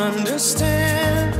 [0.00, 1.34] Understand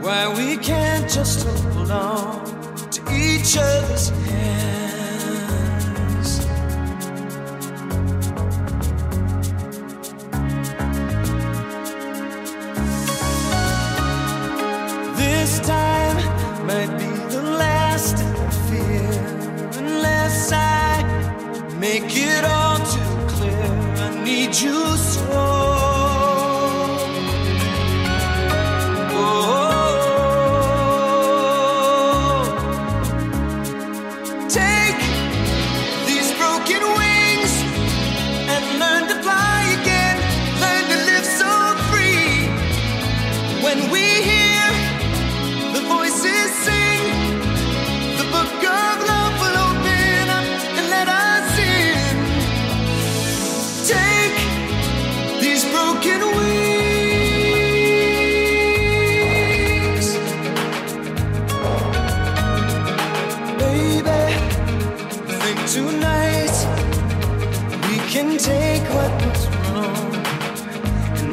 [0.00, 2.44] why we can't just hold on
[2.90, 5.26] to each other's hands.
[15.18, 16.16] This time
[16.68, 19.10] might be the last I fear,
[19.82, 21.02] unless I
[21.80, 23.66] make it all too clear.
[24.04, 25.45] I need you so.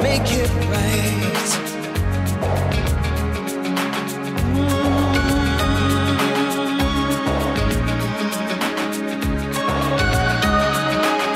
[0.04, 1.50] Make it right.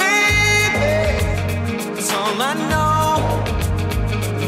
[0.03, 0.97] Baby,
[1.95, 3.09] that's all I know.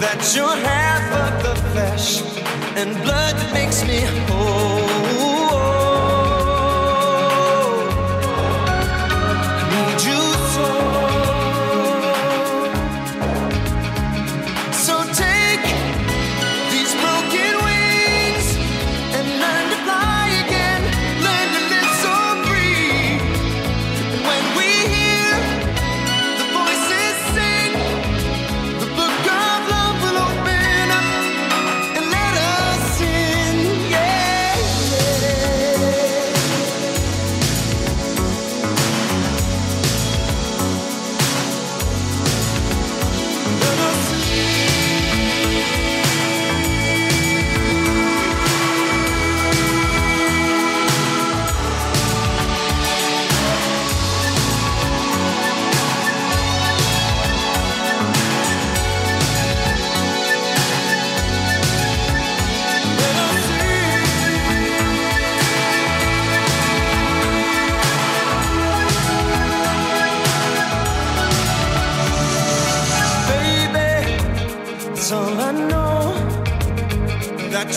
[0.02, 2.20] That you're half of the flesh
[2.76, 4.79] and blood that makes me whole.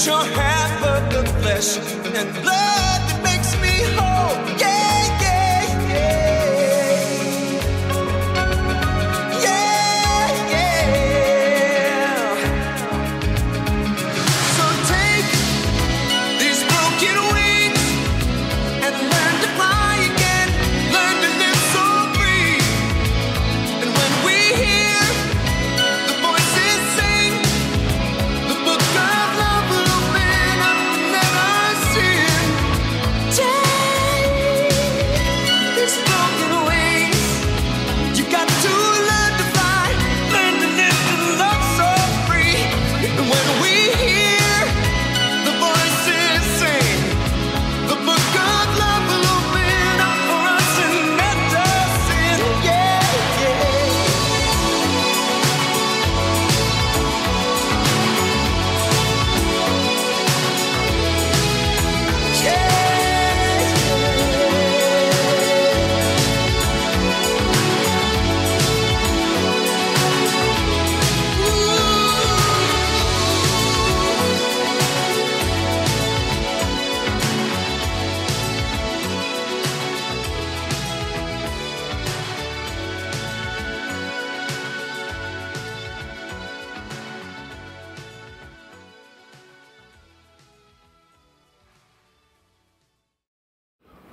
[0.06, 2.73] your hand, but the flesh and blood.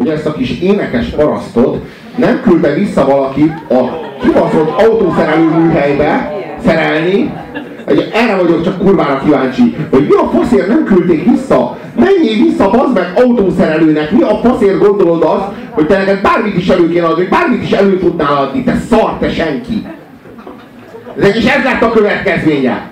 [0.01, 1.85] Hogy ezt a kis énekes parasztot
[2.17, 3.85] nem küldte vissza valaki a
[4.21, 6.33] kibaszott autószerelő műhelybe
[6.65, 7.33] szerelni,
[7.85, 11.79] Egy- erre vagyok csak kurvára kíváncsi, hogy mi a faszért nem küldték vissza?
[11.97, 16.69] Menjél vissza, bazd meg autószerelőnek, mi a faszért gondolod azt, hogy te neked bármit is
[16.69, 19.87] elő kéne adni, bármit is elő tudnál adni, te szar, te senki.
[21.21, 22.89] Ez és ez lett a következménye.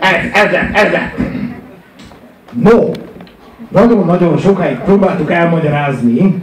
[0.00, 1.18] Ez, ez lett, ez lett.
[2.52, 2.90] No,
[3.68, 6.42] nagyon-nagyon sokáig próbáltuk elmagyarázni,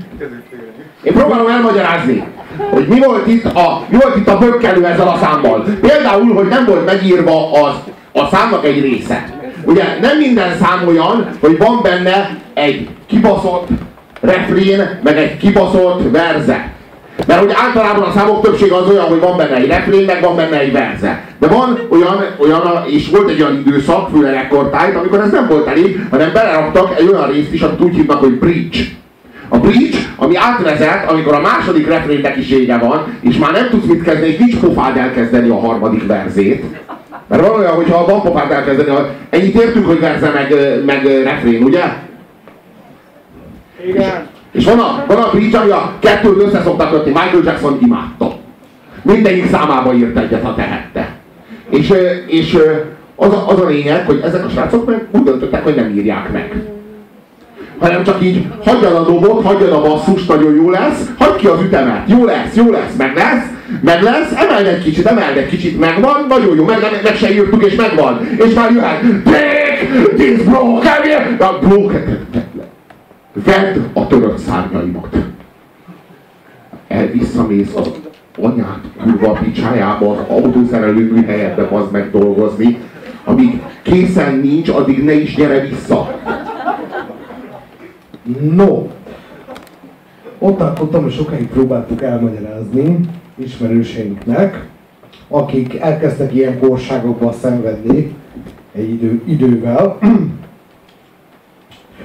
[1.03, 2.23] Én próbálom elmagyarázni,
[2.71, 5.65] hogy mi volt itt a, mi volt itt a bökkelő ezzel a számmal.
[5.81, 7.75] Például, hogy nem volt megírva az,
[8.21, 9.25] a számnak egy része.
[9.65, 13.67] ugye nem minden szám olyan, hogy van benne egy kibaszott
[14.21, 16.71] refrén, meg egy kibaszott verze.
[17.27, 20.35] Mert hogy általában a számok többsége az olyan, hogy van benne egy refrén, meg van
[20.35, 21.23] benne egy verze.
[21.39, 25.67] De van olyan, olyan és volt egy olyan időszak, főleg ekkortájt, amikor ez nem volt
[25.67, 28.79] elég, hanem beleraktak egy olyan részt is, amit úgy hívnak, hogy bridge.
[29.47, 33.85] A bridge, ami átvezet, amikor a második refrénnek is vége van, és már nem tudsz
[33.85, 36.63] mit kezdeni, és nincs pofád elkezdeni a harmadik verzét.
[37.27, 38.97] Mert van olyan, hogyha van pofád elkezdeni,
[39.29, 40.55] ennyit értünk, hogy verze meg,
[40.85, 41.83] meg refrén, ugye?
[43.87, 44.31] Igen.
[44.32, 47.11] És van a, van a bridge, ami a kettőt össze szoktak kötni.
[47.11, 48.35] Michael Jackson imádta.
[49.01, 51.09] Mindegyik számába írt egyet, ha tehette.
[51.69, 51.94] És,
[52.27, 52.57] és
[53.15, 56.31] az, a, az a lényeg, hogy ezek a srácok meg úgy döntöttek, hogy nem írják
[56.31, 56.61] meg.
[57.79, 61.61] Hanem csak így hagyjad a dobot, hagyjad a basszust, nagyon jó lesz, hagyd ki az
[61.61, 63.45] ütemet, jó lesz, jó lesz, meg lesz,
[63.81, 67.33] meg lesz, emeld egy kicsit, emeld egy kicsit, megvan, nagyon jó, meg, meg, meg se
[67.33, 68.27] írtuk, és megvan.
[68.38, 72.19] És már jöhet, take this broken, broken,
[73.33, 75.18] vedd a törött szárnyaimat.
[76.88, 77.09] El
[77.75, 77.91] az
[78.38, 82.77] anyád kurva picsájába az autószerelő műhelyedbe az meg dolgozni,
[83.24, 86.19] amíg készen nincs, addig ne is gyere vissza.
[88.56, 88.88] No,
[90.39, 93.00] ott tartottam, hogy sokáig próbáltuk elmagyarázni
[93.35, 94.68] ismerőseinknek,
[95.27, 98.15] akik elkezdtek ilyen korságokban szenvedni
[98.71, 99.97] egy idő, idővel.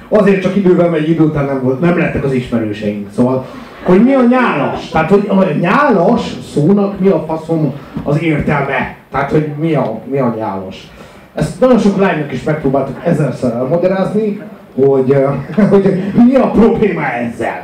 [0.09, 3.07] Azért csak idővel, mert idő után nem, volt, nem lettek az ismerőseink.
[3.15, 3.45] Szóval,
[3.83, 4.89] hogy mi a nyálas?
[4.89, 7.73] Tehát, hogy a nyálas szónak mi a faszom
[8.03, 8.95] az értelme?
[9.11, 10.87] Tehát, hogy mi a, mi a nyálas?
[11.35, 14.41] Ezt nagyon sok lánynak is megpróbáltuk ezerszer elmagyarázni,
[14.75, 15.15] hogy,
[15.69, 17.63] hogy mi a probléma ezzel.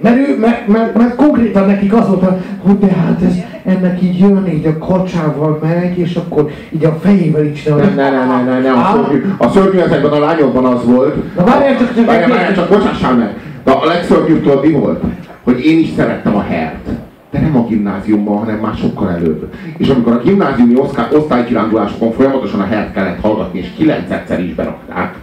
[0.00, 2.24] Mert, ő, mert, mert, mert konkrétan nekik az volt,
[2.62, 6.98] hogy de hát ez, ennek így jön, így a kacsával megy, és akkor így a
[7.00, 7.78] fejével így csinál.
[7.78, 11.36] Nem, ne, ne, ne, ne, ne, a szörnyű, a szörnyű ezekben a lányokban az volt.
[11.36, 13.36] Na várjál csak, csak Várjál, várjál, csak bocsássál meg.
[13.64, 15.02] De a legszörnyűbb tudod mi volt?
[15.44, 16.88] Hogy én is szerettem a hert.
[17.30, 19.54] De nem a gimnáziumban, hanem már sokkal előbb.
[19.76, 25.14] És amikor a gimnáziumi osztály, osztálykirándulásokon folyamatosan a hert kellett hallgatni, és kilencedszer is berakták,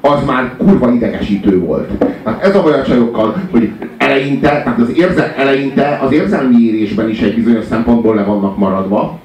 [0.00, 1.88] az már kurva idegesítő volt.
[2.24, 3.72] Tehát ez a a csajokkal, hogy
[4.12, 9.18] eleinte, tehát az érze, eleinte az érzelmi érésben is egy bizonyos szempontból le vannak maradva,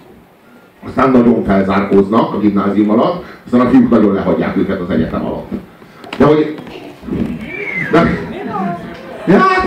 [0.87, 5.49] aztán nagyon felzárkóznak a gimnázium alatt, aztán a fiúk nagyon lehagyják őket az egyetem alatt.
[6.17, 6.55] De hogy...
[7.91, 7.99] De,
[9.37, 9.65] hát,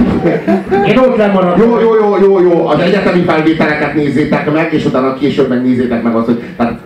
[0.87, 1.71] Én ott lemaradtam.
[1.71, 6.15] jó, jó, jó, jó, jó, az egyetemi felvételeket nézzétek meg, és utána később megnézzétek meg
[6.15, 6.79] azt, hogy tehát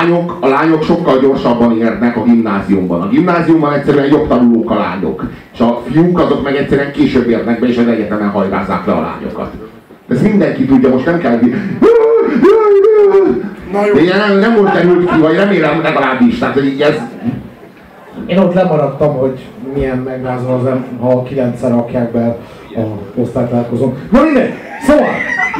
[0.00, 3.00] lányok, a lányok sokkal gyorsabban érnek a gimnáziumban.
[3.00, 7.60] A gimnáziumban egyszerűen jobb tanulók a lányok, és a fiúk azok meg egyszerűen később érnek
[7.60, 9.50] be, és az egyetemen hajrázzák le a lányokat.
[10.08, 11.38] Ez mindenki tudja, most nem kell...
[13.72, 13.94] Na jó.
[13.94, 16.94] De nem, nem volt derült ki, vagy remélem legalábbis, tehát hogy így ez...
[18.26, 19.40] Én ott lemaradtam, hogy
[19.74, 20.68] milyen megrázol az
[21.00, 22.36] ha kilencszer rakják be
[22.74, 22.80] a
[23.20, 23.96] osztálytalálkozón.
[24.10, 24.52] Na mindegy,
[24.86, 25.08] szóval,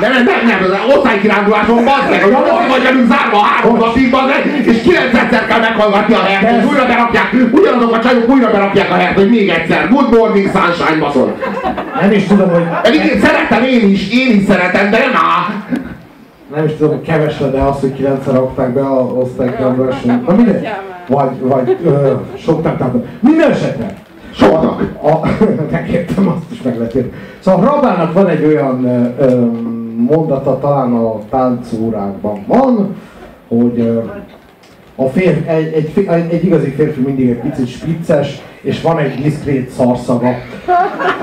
[0.00, 4.26] Nem, nem, nem, nem, az osztálykiránduláson bazd meg, hogy ott vagyunk zárva három napig, bazd
[4.26, 8.90] meg, és kilencszer kell meghallgatni a hert, és újra berakják, ugyanazok a csajok újra berakják
[8.90, 11.37] a hert, hogy még egyszer, good morning sunshine, baszol.
[12.00, 15.47] nem is tudom, hogy Pedig én szeretem én is, én is szeretem, de nem áll.
[16.54, 20.23] nem is tudom, hogy keves de az, hogy kilencszer rakták be a osztálytalálkozón.
[20.26, 20.69] Na mindegy,
[21.07, 22.12] vagy, vagy ö,
[22.45, 23.04] sok nem tudom.
[23.21, 23.95] Minden esetre,
[24.35, 24.83] Soknak.
[25.02, 25.28] A,
[25.73, 27.23] megértem, azt is meg lehet érteni.
[27.38, 29.47] Szóval Rabának van egy olyan ö, ö,
[30.00, 32.97] mondata, talán a táncórákban van,
[33.49, 34.00] hogy
[34.97, 39.23] a férfi, egy, egy, egy, egy igazi férfi mindig egy picit spicces, és van egy
[39.23, 40.35] diszkrét szarszaga.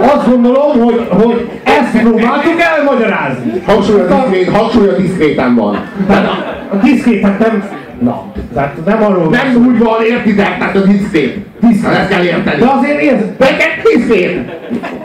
[0.01, 3.61] Azt gondolom, hogy, hogy ezt próbáltuk elmagyarázni.
[3.65, 5.77] Hangsúly a diszkrét, hangsúly a diszkréten van.
[6.07, 7.69] Tehát a, a diszkrétek nem...
[7.99, 11.45] Na, tehát nem arról Nem úgy van, értitek, tehát a diszkrét.
[11.59, 11.93] Diszkrét.
[11.93, 12.59] Ezt kell érteni.
[12.59, 14.39] De azért érted, Neked diszkrét.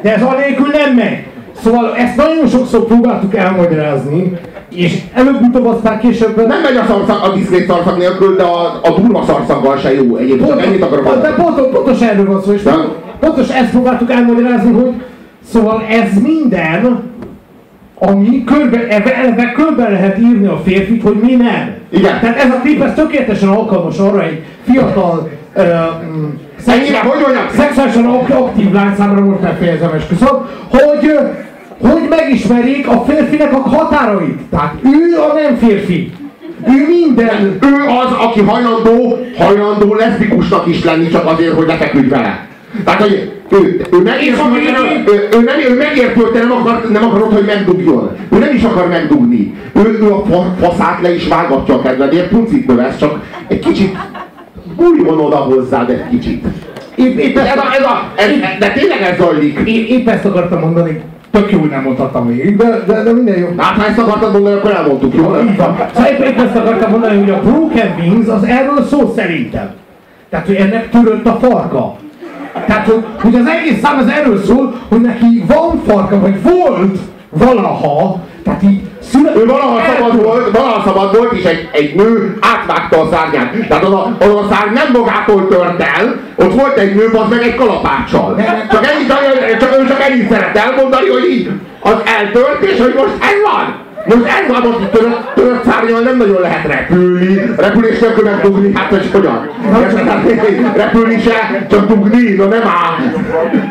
[0.02, 1.26] De ez anélkül nem megy.
[1.62, 4.38] Szóval ezt nagyon sokszor próbáltuk elmagyarázni,
[4.74, 6.36] és előbb-utóbb aztán később...
[6.46, 10.16] Nem megy a, szarszak, a diszkrét szarszak nélkül, de a, a durva szarszaggal se jó.
[10.16, 11.60] Egyébként Pont, ennyit akarok pont, de mondani.
[11.60, 12.74] pont, pontos erről van szó, és De-
[13.20, 14.92] pontos ezt próbáltuk elmagyarázni, hogy
[15.50, 17.02] szóval ez minden,
[17.98, 21.74] ami körbe, elve, elve körbe lehet írni a férfit, hogy mi nem.
[21.90, 22.20] Igen.
[22.20, 25.64] Tehát ez a klip, ez tökéletesen alkalmas arra egy fiatal, uh,
[27.56, 31.18] szexuálisan ak- aktív lány számára most befejezem esküszöm, hogy,
[31.82, 34.38] hogy megismerjék a férfinek a határait.
[34.50, 36.12] Tehát ő a nem férfi.
[36.66, 37.58] Ő minden.
[37.62, 37.74] Ő
[38.04, 42.46] az, aki hajlandó, hajlandó leszbikusnak is lenni csak azért, hogy lefeküdj vele.
[42.84, 44.02] Tehát, hogy ő, ő
[44.38, 47.44] a hogy nem, ő, ő, nem, ő megértő, hogy te nem, akar, nem akarod, hogy
[47.44, 48.16] megdugjon.
[48.32, 49.54] Ő nem is akar megdugni.
[49.72, 53.96] Ő, ő a fa- faszát le is vágatja a kedvedért, puncit növesz, csak egy kicsit
[54.76, 56.44] bújjon oda hozzád egy kicsit.
[56.94, 59.58] Épp, épp, Ez a, ez a, ez, de tényleg ez zajlik.
[59.64, 61.00] épp, épp ezt akartam mondani,
[61.32, 63.48] tök jó nem mondhattam még, de, de, de minden jó.
[63.56, 65.36] Hát ha ezt akartad mondani, akkor elmondtuk, jó?
[65.40, 65.76] Így van.
[65.94, 69.70] Szóval épp, épp ezt akartam mondani, hogy a Broken Wings az erről szó szerintem.
[70.30, 71.96] Tehát, hogy ennek törött a farka.
[72.66, 76.98] Tehát, hogy, hogy az egész szám az erről szól, hogy neki van farka, vagy volt
[77.28, 78.80] valaha, tehát így
[79.10, 79.36] szület...
[79.36, 83.66] Ő valaha szabad volt, valaha szabad volt, és egy, egy nő átvágta a szárnyát.
[83.68, 87.28] Tehát az a, az a szárny nem magától tört el, ott volt egy nő, az
[87.28, 88.36] meg egy kalapáccsal.
[88.70, 89.08] Csak ennyit,
[89.58, 93.81] csak, ő csak ennyit szeret elmondani, hogy így az eltört, és hogy most ez van.
[94.06, 98.72] Most ez van, most tört, tört szárnyal nem nagyon lehet repülni, repülés nélkül meg dugni,
[98.74, 99.50] hát hogy hogyan?
[100.76, 103.22] Repülni se, csak dugni, na nem áll.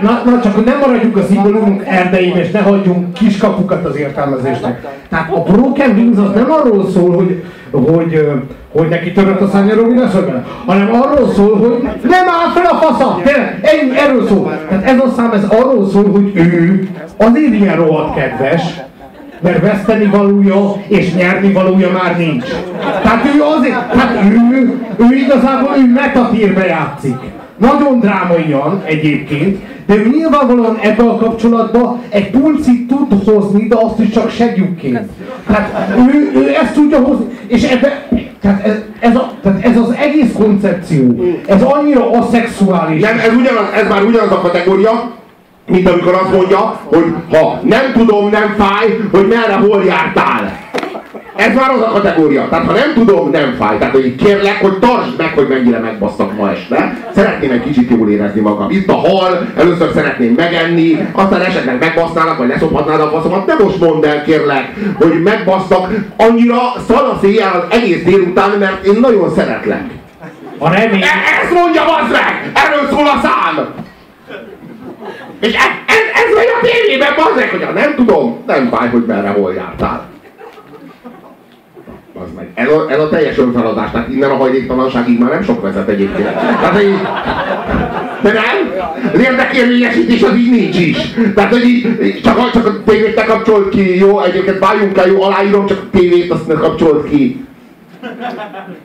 [0.02, 4.82] Na, na csak hogy nem maradjunk a szimbólumunk erdején, és ne hagyjunk kiskapukat az értelmezésnek.
[5.10, 8.32] Tehát a Broken Wings az nem arról szól, hogy, hogy,
[8.72, 13.22] hogy neki törött a minden szögben, hanem arról szól, hogy nem áll fel a fasza!
[13.24, 14.60] Tényleg, erről szól.
[14.70, 18.62] Tehát ez a szám, ez arról szól, hogy ő azért ilyen rohadt kedves,
[19.42, 22.46] mert veszteni valója és nyerni valója már nincs.
[23.04, 27.18] Tehát ő azért, tehát ő, ő igazából ő metatírbe játszik.
[27.58, 34.00] Nagyon drámaian egyébként, de ő nyilvánvalóan ebben a kapcsolatban egy pulcit tud hozni, de azt
[34.00, 35.00] is csak segjükként.
[35.48, 38.08] Tehát ő, ő ezt tudja hozni, és ebbe,
[38.42, 43.02] tehát ez, ez, a, tehát ez az egész koncepció, ez annyira aszexuális.
[43.02, 45.12] Nem, ez, ugyanaz, ez már ugyanaz a kategória,
[45.68, 50.60] mint amikor azt mondja, hogy ha nem tudom, nem fáj, hogy merre, hol jártál.
[51.36, 52.48] Ez már az a kategória.
[52.50, 53.77] Tehát ha nem tudom, nem fáj.
[53.77, 56.98] Tehát hogy kérlek, hogy tartsd meg, hogy mennyire megbasztak ma este.
[57.15, 58.70] Szeretném egy kicsit jól érezni magam.
[58.70, 63.46] Itt a hal, először szeretném megenni, aztán esetleg megbasznának, vagy leszophatnád a faszomat.
[63.46, 69.00] De most mondd el, kérlek, hogy megbasztak annyira szalasz éjjel az egész délután, mert én
[69.00, 69.84] nagyon szeretlek.
[70.58, 72.51] A remény, E- ezt mondja, bazd meg!
[72.53, 73.81] Erről szól a szám!
[75.42, 78.90] És ez, ez, ez vagy a tévében, bazd meg, hogy ha nem tudom, nem fáj,
[78.90, 80.10] hogy merre, hol jártál.
[82.14, 82.50] Bazd meg.
[82.54, 86.34] Ez a, ez a teljes önfeladás, tehát innen a hajléktalanságig már nem sok vezet egyébként.
[86.34, 87.02] Tehát így,
[88.22, 88.90] de nem?
[89.14, 90.98] Az érdekérvényesítés az így nincs is.
[91.36, 94.22] Tehát, hogy így, csak, csak a tévét ne kapcsolt ki, jó?
[94.22, 95.22] Egyébként váljunk el, jó?
[95.22, 97.46] Aláírom, csak a tévét azt ne kapcsolt ki.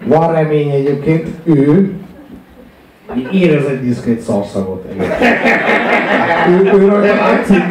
[0.04, 1.90] van remény egyébként, ő
[3.30, 4.84] érez egy diszkrét szarszagot.
[6.48, 7.62] Ő, ő rajta látszik,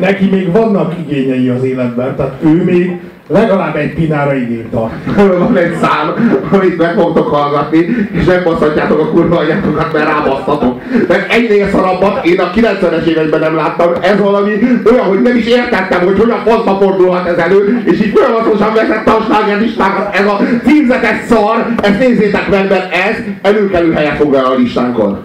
[0.00, 4.92] neki még vannak igényei az életben, tehát ő még legalább egy pinára igényt tart.
[5.38, 6.14] Van egy szám,
[6.50, 10.80] amit meg fogtok hallgatni, és nem baszhatjátok a kurva anyátokat, mert rábasztatok.
[11.08, 14.52] Mert egynél szarabbat én a 90-es években nem láttam, ez valami
[14.92, 19.10] olyan, hogy nem is értettem, hogy hogyan faszba fordulhat ez elő, és így folyamatosan vezette
[19.10, 20.14] a slágerlistákat.
[20.14, 25.18] Ez a címzetes szar, ezt nézzétek meg, mert ez előkelő helyet foglal a listánkon.